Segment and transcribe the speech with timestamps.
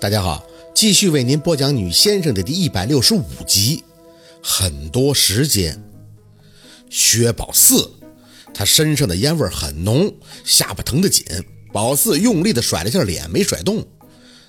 [0.00, 0.44] 大家好，
[0.74, 3.82] 继续为您播讲《女先生》的第一百六十五集。
[4.42, 5.82] 很多时间，
[6.90, 7.90] 薛宝四，
[8.52, 10.12] 他身上的烟味很浓，
[10.44, 11.24] 下巴疼得紧。
[11.72, 13.86] 宝四用力的甩了下脸，没甩动。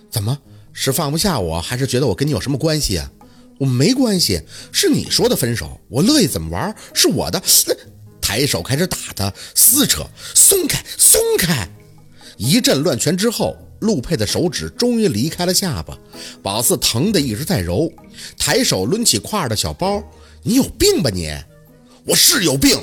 [0.09, 0.37] 怎么
[0.73, 3.09] 是放不下我，还是觉得我跟你有什么关系啊？
[3.59, 4.41] 我没关系，
[4.73, 7.41] 是你说的分手，我乐意怎么玩是我的。
[8.19, 11.69] 抬手开始打他，撕扯，松开，松开。
[12.35, 13.55] 一阵乱拳之后，
[13.85, 15.97] 陆佩的手指终于离开了下巴。
[16.41, 17.91] 宝四疼的一直在揉，
[18.37, 20.03] 抬手抡起挎着的小包
[20.43, 21.31] ：“你有病吧你？
[22.03, 22.77] 我是有病。”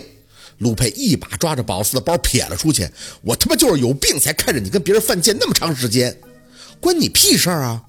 [0.58, 2.88] 陆佩一把抓着宝四的包撇了出去
[3.22, 6.16] ：“我他妈就是有病才看着你跟别人犯贱那么长时间，
[6.80, 7.82] 关你屁事啊！”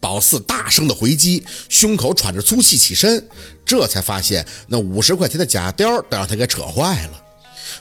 [0.00, 3.26] 宝四大声的回击，胸口喘着粗气起身，
[3.64, 7.22] 这才发现那五十块钱的假貂都让他给扯坏了。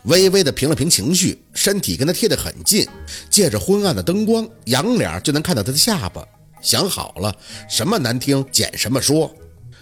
[0.04, 2.88] 微微的平了平情绪，身体跟他贴得很近，
[3.30, 6.26] 借着昏暗的灯光，仰脸就能看到他的下巴。
[6.62, 7.36] 想好了，
[7.70, 9.34] 什么难听捡什么说。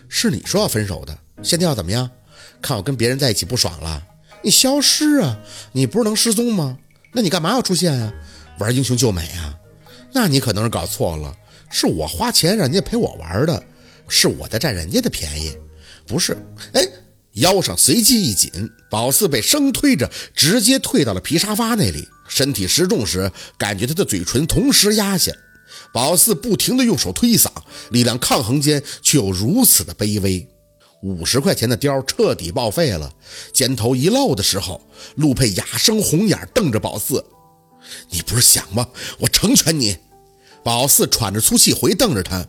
[0.08, 2.10] 是你说要分手的，现在要怎么样？
[2.62, 4.02] 看我跟别人在一起不爽了，
[4.42, 5.40] 你消失啊！
[5.72, 6.78] 你不是能失踪吗？
[7.12, 8.14] 那你干嘛要出现啊？
[8.60, 9.58] 玩英雄救美啊？
[10.14, 11.36] 那你可能是搞错了，
[11.70, 13.64] 是我花钱让人家陪我玩的，
[14.08, 15.58] 是我在占人家的便宜，
[16.08, 16.38] 不是？
[16.74, 16.88] 哎。
[17.34, 22.08] 腰上随即一紧，宝四被生推着直接退到了皮沙发那里。
[22.28, 25.32] 身体失重时，感觉他的嘴唇同时压下。
[25.92, 27.50] 宝四不停地用手推搡，
[27.92, 30.48] 力量抗衡间却又如此的卑微。
[31.02, 33.12] 五十块钱的貂彻底报废了。
[33.52, 34.82] 肩头一露的时候，
[35.16, 37.26] 陆佩哑声红眼瞪着宝四
[38.10, 38.88] ：“你不是想吗？
[39.20, 39.98] 我成全你。”
[40.64, 42.48] 宝四喘着粗气回瞪着他：“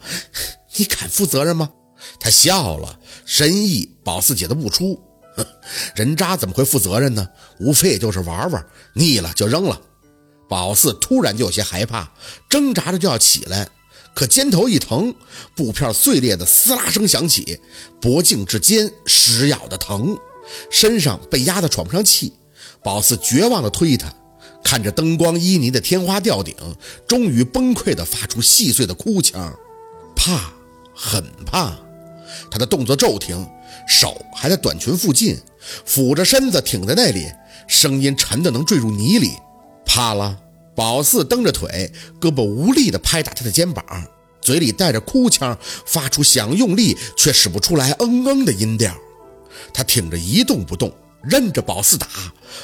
[0.77, 1.71] 你敢负责任吗？”
[2.21, 5.01] 他笑了，深意宝四解的不出。
[5.37, 5.45] 哼，
[5.97, 7.29] 人渣怎么会负责任呢？
[7.59, 9.81] 无非也就是玩玩，腻了就扔了。
[10.49, 12.13] 宝四突然就有些害怕，
[12.49, 13.69] 挣扎着就要起来，
[14.15, 15.13] 可肩头一疼，
[15.57, 17.59] 布片碎裂的撕拉声响起，
[18.01, 20.17] 脖颈之间撕咬的疼，
[20.71, 22.33] 身上被压得喘不上气。
[22.83, 24.13] 宝四绝望地推他，
[24.63, 26.55] 看着灯光旖旎的天花吊顶，
[27.09, 29.53] 终于崩溃地发出细碎的哭腔，
[30.15, 30.53] 怕，
[30.95, 31.77] 很怕。
[32.55, 33.45] 他的动作骤停，
[33.85, 35.37] 手还在短裙附近，
[35.85, 37.27] 俯着身子挺在那里，
[37.67, 39.33] 声音沉的能坠入泥里。
[39.85, 40.39] 怕了，
[40.73, 43.85] 宝四蹬着腿，胳膊无力地拍打他的肩膀，
[44.41, 48.95] 嘴里带着哭腔，发出想用力却使不出来嗯嗯的音调。
[49.73, 50.93] 他挺着一动不动，
[51.25, 52.07] 任着宝四打。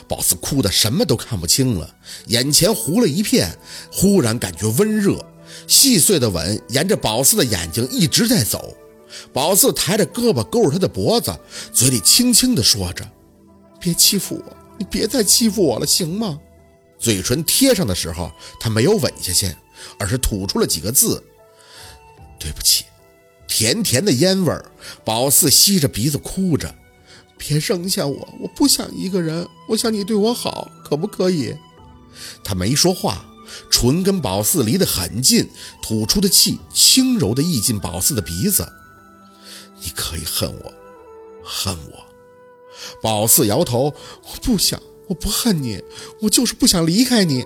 [0.07, 1.97] 宝四哭得什么都看不清了，
[2.29, 3.59] 眼前糊了一片，
[3.91, 5.19] 忽然感觉温热，
[5.67, 8.77] 细碎的吻沿着宝四的眼睛一直在走。
[9.33, 11.37] 宝四抬着胳膊勾着他的脖子，
[11.73, 13.09] 嘴里轻轻地说着
[13.81, 16.39] ：“别欺负我，你别再欺负我了，行吗？”
[16.99, 19.55] 嘴唇贴上的时候，他没有吻下去，
[19.99, 21.23] 而是吐出了几个字
[22.39, 22.85] ：“对不起。”
[23.49, 24.71] 甜甜的烟味儿，
[25.05, 26.73] 宝四吸着鼻子哭着
[27.37, 31.57] ：“别扔下我，我不想一个人，我想你对我好，可不可以？”
[32.45, 33.25] 他没说话，
[33.71, 35.49] 唇跟宝四离得很近，
[35.83, 38.71] 吐出的气轻柔地溢进宝四的鼻子。
[39.83, 40.73] 你可以恨我，
[41.43, 41.99] 恨我。
[43.03, 43.93] 宝四摇头，
[44.23, 45.83] 我不想，我不恨你，
[46.21, 47.45] 我就是不想离开你。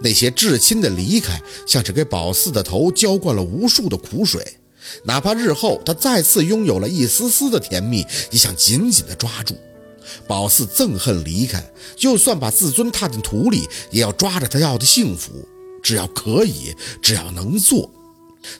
[0.00, 4.56] 那些至亲的离开，像是给宝四的头浇灌了无数的苦水。
[5.04, 9.54] 哪怕日后他再次拥有了一丝丝的甜蜜，也想紧紧的抓住。
[10.26, 11.62] 宝四憎恨离开，
[11.96, 15.32] 就算把自尊踏进土里，也要抓着他要的幸福。
[15.82, 17.90] 只要可以，只要能做。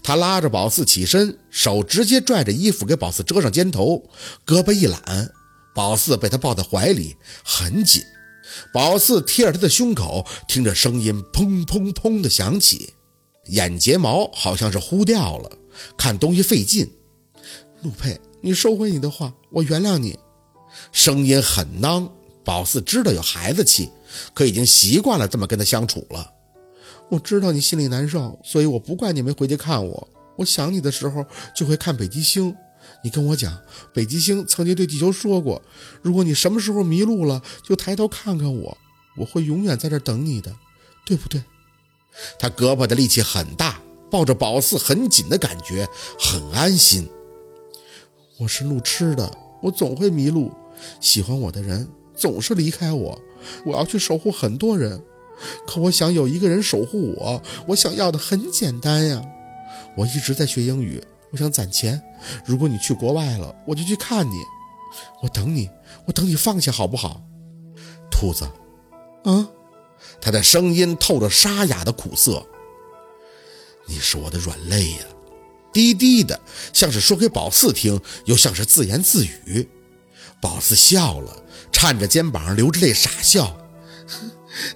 [0.02, 4.08] 他拉着宝四起身，手直接拽着衣服给宝四遮上肩头，
[4.46, 5.30] 胳膊一揽，
[5.74, 8.02] 宝四被他抱在怀里，很紧。
[8.72, 12.94] 宝四贴着他的胸口，听着声音砰砰砰的响起，
[13.46, 15.50] 眼睫毛好像是糊掉了，
[15.96, 16.90] 看东西费劲。
[17.82, 20.18] 陆佩，你收回你的话，我原谅你。
[20.92, 22.08] 声音很囔，
[22.44, 23.90] 宝四知道有孩子气，
[24.32, 26.32] 可已经习惯了这么跟他相处了。
[27.08, 30.08] 我知道你心里难受，所以我不怪你没回去看我。
[30.36, 31.24] 我想你的时候
[31.54, 32.54] 就会看北极星。
[33.02, 33.56] 你跟我讲，
[33.92, 35.60] 北极星曾经对地球说过，
[36.02, 38.76] 如果你什么时候迷路了，就抬头看看我，
[39.16, 40.54] 我会永远在这等你的，
[41.04, 41.42] 对不对？
[42.38, 43.80] 他胳膊的力气很大，
[44.10, 45.88] 抱着宝四很紧的感觉
[46.18, 47.08] 很安心。
[48.38, 49.30] 我是路痴的，
[49.62, 50.52] 我总会迷路。
[51.00, 53.20] 喜欢我的人总是离开我，
[53.64, 55.02] 我要去守护很多人。
[55.66, 59.22] 可我想有一个人守护我，我想要的很简单呀。
[59.96, 62.00] 我一直在学英语，我想攒钱。
[62.44, 64.36] 如果你去国外了，我就去看你。
[65.22, 65.70] 我等你，
[66.06, 67.22] 我等你放下好不好？
[68.10, 68.44] 兔子，
[69.24, 69.48] 啊，
[70.20, 72.44] 他的声音透着沙哑的苦涩。
[73.86, 74.98] 你是我的软肋呀。”
[75.72, 76.40] 低低的，
[76.72, 79.68] 像是说给宝四听，又像是自言自语。
[80.40, 83.54] 宝四笑了，颤着肩膀，流着泪傻笑。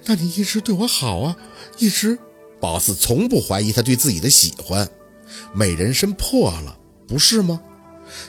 [0.05, 1.35] 那你一直对我好啊，
[1.77, 2.17] 一直。
[2.59, 4.87] 宝四从不怀疑他对自己的喜欢。
[5.53, 7.59] 美人参破了，不是吗？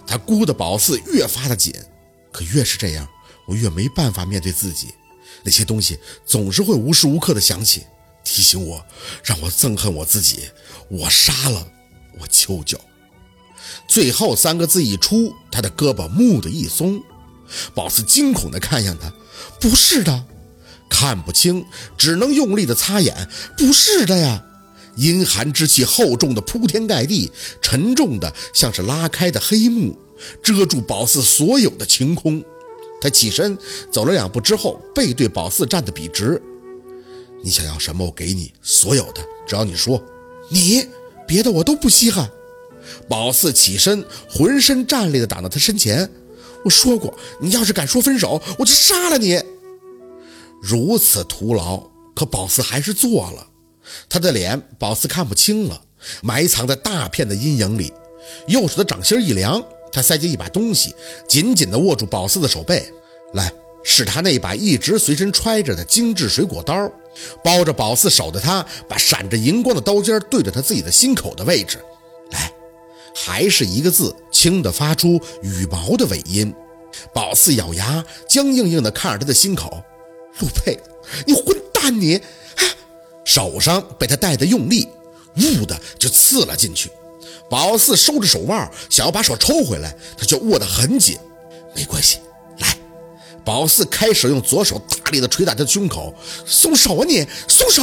[0.07, 1.75] 他箍的宝四越发的紧，
[2.33, 3.07] 可越是这样，
[3.47, 4.89] 我越没办法面对自己。
[5.43, 7.83] 那些东西总是会无时无刻的想起，
[8.25, 8.85] 提醒我，
[9.25, 10.49] 让我憎恨我自己。
[10.89, 11.67] 我杀了，
[12.21, 12.81] 我舅舅。
[13.89, 17.03] 最后三个字一出，他的胳膊蓦地一松。
[17.75, 19.13] 宝四惊恐地看向他，
[19.61, 20.25] 不是的，
[20.93, 21.65] 看不清，
[21.97, 24.45] 只能用力的擦眼，不是的呀。
[24.97, 29.99] 阴寒之气厚重的铺天盖地，沉重的像是拉开的黑幕，
[30.43, 32.45] 遮住宝四所有的晴空。
[33.01, 33.57] 他起身
[33.91, 36.41] 走了两步之后，背对宝四站得笔直。
[37.43, 40.01] 你想要什么，我给你所有的，只要你说。
[40.51, 40.87] 你
[41.27, 42.31] 别的我都不稀罕。
[43.09, 46.09] 宝四起身，浑身战栗的挡到他身前。
[46.65, 49.43] 我说过，你要是敢说分手，我就杀了你。
[50.63, 51.83] 如此徒劳，
[52.15, 53.49] 可宝四还是做了。
[54.09, 55.83] 他的脸，宝四看不清了，
[56.23, 57.93] 埋藏在大片的阴影里。
[58.47, 59.61] 右手的掌心一凉，
[59.91, 60.95] 他塞进一把东西，
[61.29, 62.89] 紧紧地握住宝四的手背。
[63.35, 66.89] 来，是他那把一直随身揣着的精致水果刀。
[67.43, 71.85] 包着宝四手的他，把闪着荧光的刀尖对着他自己的心口的位置。
[72.31, 72.53] 来，
[73.17, 76.55] 还是一个字，轻的发出羽毛的尾音。
[77.13, 79.83] 宝四咬牙，僵硬硬的看着他的心口。
[80.39, 80.79] 陆佩，
[81.27, 82.21] 你混蛋你！
[83.25, 84.89] 手上被他带的用力，
[85.37, 86.91] 呜的就刺了进去。
[87.49, 91.17] 宝四收着手腕，想要把手抽回来，他却握得很紧。
[91.75, 92.19] 没关系，
[92.59, 92.77] 来。
[93.45, 96.15] 宝四开始用左手大力的捶打他的胸口，
[96.47, 97.83] 松手啊你，松手！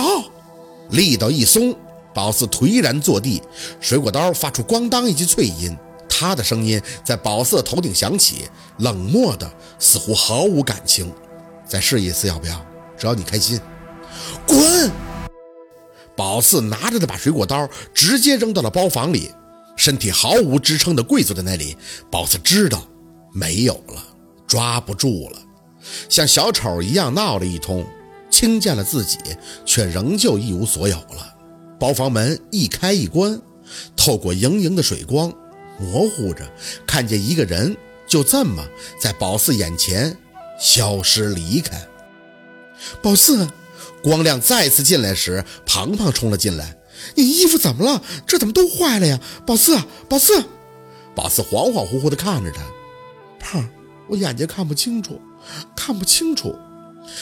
[0.89, 1.75] 力道一松，
[2.13, 3.41] 宝四颓然坐地，
[3.79, 5.75] 水果刀发出咣当一记脆音。
[6.09, 8.49] 他的声音在宝四的头顶响起，
[8.79, 9.49] 冷漠的，
[9.79, 11.11] 似乎毫无感情。
[11.69, 12.65] 再试一次要不要？
[12.97, 13.57] 只要你开心。
[14.45, 14.91] 滚！
[16.17, 19.31] 宝四拿着那把水果刀，直接扔到了包房里，
[19.77, 21.77] 身体毫无支撑的跪坐在那里。
[22.11, 22.85] 宝四知道
[23.31, 24.03] 没有了，
[24.45, 25.39] 抓不住了，
[26.09, 27.87] 像小丑一样闹了一通，
[28.29, 29.17] 轻见了自己，
[29.65, 31.35] 却仍旧一无所有了。
[31.79, 33.39] 包房门一开一关，
[33.95, 35.31] 透过莹莹的水光，
[35.77, 36.45] 模糊着
[36.85, 38.61] 看见一个人，就这么
[38.99, 40.17] 在宝四眼前
[40.59, 41.87] 消失离开。
[43.01, 43.47] 宝四。
[44.01, 46.77] 光亮再次进来时，庞庞冲了进来。
[47.15, 48.01] 你衣服怎么了？
[48.25, 49.19] 这怎么都坏了呀？
[49.45, 49.77] 宝四，
[50.07, 50.41] 宝四，
[51.13, 52.61] 宝四恍恍惚惚地看着他。
[53.41, 53.69] 胖，
[54.07, 55.19] 我眼睛看不清楚，
[55.75, 56.55] 看不清楚。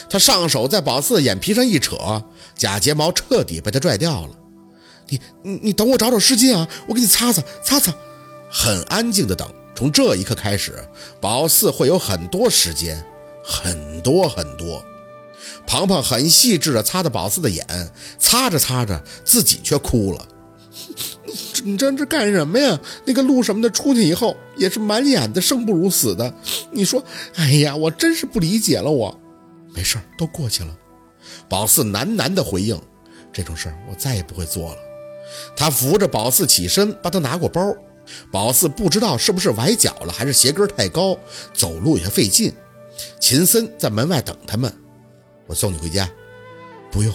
[0.08, 2.24] 他上手在宝四眼皮上一扯，
[2.56, 4.36] 假睫毛彻底被他拽掉了。
[5.08, 7.92] 你你你等我找找湿巾啊，我给你擦擦擦擦。
[8.52, 10.88] 很安静的等，从这一刻开始，
[11.20, 13.04] 宝四会有很多时间，
[13.48, 14.84] 很多很多。
[15.66, 17.66] 庞庞很细致地擦着宝四的眼，
[18.20, 20.28] 擦着擦着，自己却哭了。
[21.64, 22.80] 你这这干什么呀？
[23.06, 26.34] 那个路什么的出去以后，也是满眼的生不如死的。
[26.72, 27.04] 你说，
[27.36, 28.90] 哎呀，我真是不理解了。
[28.90, 29.18] 我，
[29.74, 30.78] 没事都过去了。
[31.50, 32.80] 宝四喃喃地回应
[33.34, 34.78] ：“这种事我再也不会做了。”
[35.58, 37.74] 他扶着宝四起身，帮他拿过包。
[38.32, 41.18] 宝四不知道是不是崴脚了，还是鞋跟太高，
[41.54, 42.54] 走路也费劲。
[43.20, 44.72] 秦森在门外等他们。
[45.46, 46.10] 我送你回家，
[46.92, 47.14] 不用。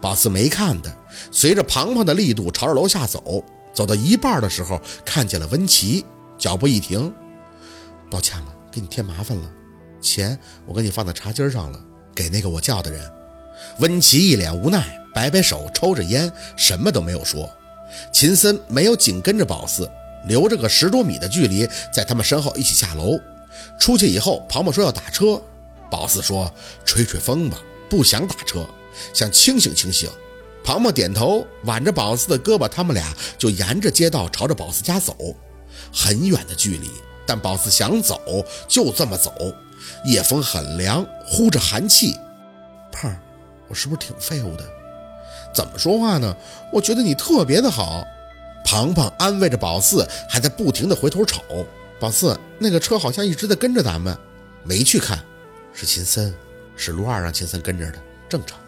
[0.00, 0.96] 宝四没看的，
[1.30, 3.44] 随着庞庞的力度朝着楼下走。
[3.72, 6.04] 走到一半的时候，看见了温琪，
[6.36, 7.12] 脚步一停。
[8.10, 9.50] 抱歉了，给你添麻烦了。
[10.00, 10.36] 钱
[10.66, 11.78] 我给你放在茶几上了，
[12.14, 13.00] 给那个我叫的人。
[13.78, 17.48] 温琪一脸无奈，摆摆手，抽着烟，什么都没有说。
[18.12, 19.88] 秦森没有紧跟着宝四，
[20.26, 23.18] 留着个十多米的距离，在他们身后一起下楼。
[23.78, 25.40] 出去以后，庞庞说要打车。
[25.90, 26.52] 宝四说
[26.84, 28.64] ：“吹吹风吧，不想打车，
[29.12, 30.08] 想清醒清醒。”
[30.62, 35.16] 庞庞点头，挽着宝四的胳膊，他们俩就沿着街道朝着宝四家走。
[35.92, 36.90] 很远的距离，
[37.26, 38.20] 但宝四想走
[38.68, 39.32] 就这么走。
[40.04, 42.14] 夜风很凉，呼着寒气。
[42.92, 43.18] 胖儿，
[43.68, 44.64] 我是不是挺废物的？
[45.52, 46.36] 怎么说话呢？
[46.72, 48.04] 我觉得你特别的好。
[48.64, 51.42] 庞庞安慰着宝四，还在不停的回头瞅。
[52.00, 54.16] 宝四，那个车好像一直在跟着咱们，
[54.64, 55.22] 没去看。
[55.74, 56.34] 是秦森，
[56.74, 58.58] 是陆二让秦森跟着的，正常。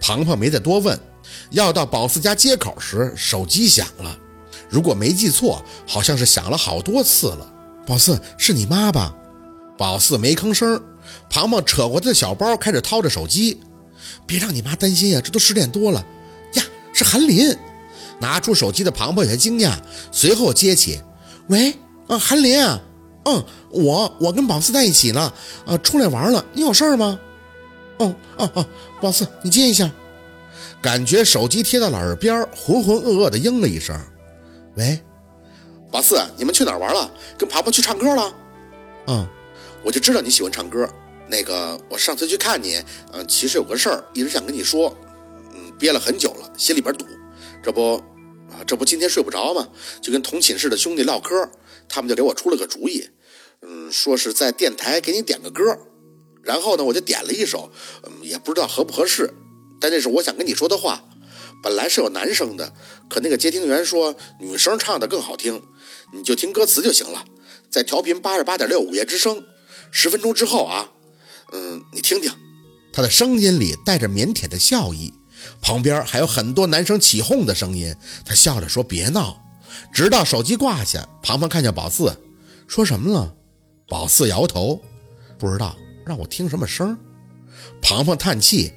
[0.00, 0.98] 庞庞没再多问。
[1.50, 4.16] 要到宝四家街口时，手机响了。
[4.70, 7.52] 如果没记错，好像是响了好多次了。
[7.84, 9.12] 宝四，是你妈吧？
[9.76, 10.80] 宝四没吭声。
[11.28, 13.60] 庞庞扯过他的小包，开始掏着手机。
[14.24, 16.06] 别让你妈担心呀，这都十点多了。
[16.54, 16.62] 呀，
[16.94, 17.54] 是韩林。
[18.20, 19.76] 拿出手机的庞庞有些惊讶，
[20.12, 21.00] 随后接起
[21.48, 21.76] ：“喂，
[22.08, 22.80] 啊，韩林啊，
[23.24, 25.32] 嗯，我我跟宝四在一起呢，
[25.66, 27.20] 啊，出来玩了，你有事儿吗？
[27.98, 28.66] 哦哦哦，
[29.00, 29.90] 宝四，你接一下。”
[30.80, 33.98] 感觉手机贴到了耳边，浑浑噩噩的应了一声
[34.78, 35.00] ：“喂，
[35.90, 37.10] 宝四，你们去哪儿玩了？
[37.36, 38.34] 跟庞庞去唱歌了？
[39.08, 39.26] 嗯，
[39.82, 40.88] 我就知道你喜欢唱歌。
[41.26, 42.80] 那个，我上次去看你，
[43.12, 44.96] 嗯，其实有个事儿一直想跟你说，
[45.52, 47.04] 嗯，憋了很久了，心里边堵。
[47.60, 47.96] 这不，
[48.48, 49.66] 啊，这不今天睡不着嘛，
[50.00, 51.34] 就跟同寝室的兄弟唠嗑，
[51.88, 53.08] 他们就给我出了个主意，
[53.62, 55.78] 嗯，说是在电台给你点个歌。
[56.42, 57.70] 然后呢，我就点了一首，
[58.04, 59.34] 嗯，也不知道合不合适。”
[59.80, 61.04] 但这是我想跟你说的话，
[61.62, 62.72] 本来是有男生的，
[63.08, 65.62] 可那个接听员说女生唱的更好听，
[66.12, 67.24] 你就听歌词就行了，
[67.70, 69.44] 在调频八十八点六午夜之声，
[69.92, 70.90] 十分钟之后啊，
[71.52, 72.32] 嗯，你听听，
[72.92, 75.14] 他的声音里带着腼腆的笑意，
[75.60, 79.40] 旁边还有很多男生起哄的声音，他笑着说别闹，
[79.92, 82.16] 直到手机挂下，庞庞看见宝四，
[82.66, 83.34] 说什么了？
[83.88, 84.80] 宝四摇头，
[85.38, 86.96] 不知道，让我听什么声？
[87.80, 88.72] 庞庞叹气。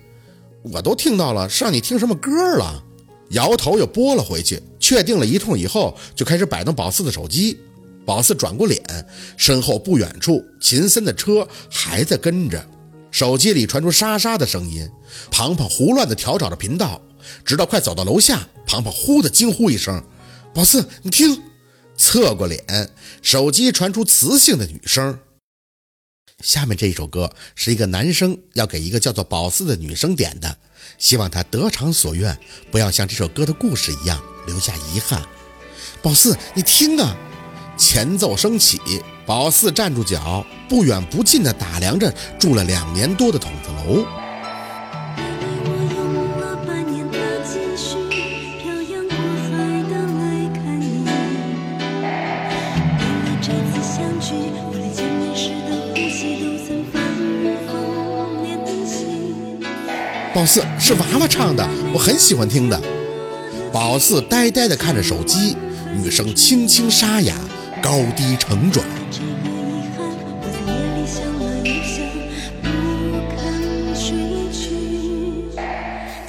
[0.63, 2.83] 我都听到了，是让你听什么歌了？
[3.31, 7.59] 摇头又拨了回去，确定了一通以后，就开始摆弄宝四的手机。
[8.05, 8.81] 宝四转过脸，
[9.37, 12.63] 身后不远处，秦森的车还在跟着。
[13.09, 14.89] 手机里传出沙沙的声音，
[15.29, 17.01] 庞庞胡乱地调找着频道，
[17.43, 20.01] 直到快走到楼下，庞庞忽地惊呼一声
[20.53, 21.41] ：“宝四，你听！”
[21.95, 22.89] 侧过脸，
[23.21, 25.19] 手机传出磁性的女声。
[26.43, 30.57] 下面这一首歌是一个男生要给一个叫做宝四的女生点的，
[30.97, 32.37] 希望她得偿所愿，
[32.71, 35.21] 不要像这首歌的故事一样留下遗憾。
[36.01, 37.15] 宝四，你听啊！
[37.77, 38.79] 前奏声起，
[39.25, 44.05] 宝四站住脚，不远不近地打量着住了两年多的筒子楼。
[60.41, 62.81] 宝四是娃娃唱的，我很喜欢听的。
[63.71, 65.55] 宝四呆呆地看着手机，
[65.95, 67.35] 女声轻轻沙哑，
[67.79, 68.83] 高低成转。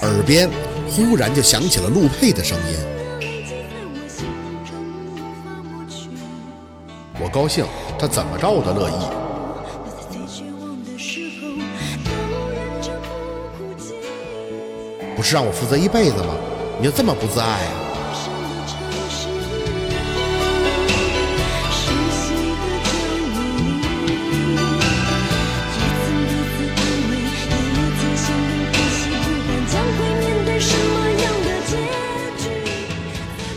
[0.02, 0.46] 耳边
[0.90, 2.76] 忽然就响起了陆佩的声音。
[7.18, 7.64] 我高兴，
[7.98, 9.21] 他怎么着我都乐意。
[15.22, 16.34] 不是让我负责一辈子吗？
[16.80, 17.70] 你就这么不自爱啊？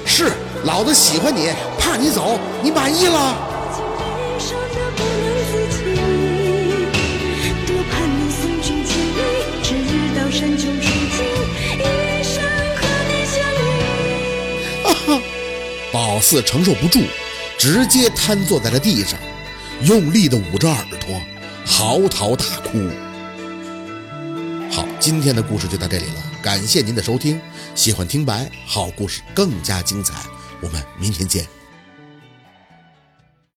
[0.05, 0.31] 是，
[0.65, 3.54] 老子喜欢你，怕你走，你满意了？
[16.25, 17.03] 似承受不住，
[17.55, 19.20] 直接瘫坐在了地上，
[19.84, 21.22] 用力地捂着耳朵，
[21.63, 22.89] 嚎啕大哭。
[24.72, 27.39] 好，今天的故事就到这里了，感谢您的收听。
[27.75, 30.15] 喜欢听白，好故事更加精彩，
[30.62, 31.54] 我们明天见。